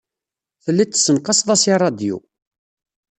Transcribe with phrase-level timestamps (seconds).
[0.63, 2.17] Telliḍ tessenqaseḍ-as i ṛṛadyu.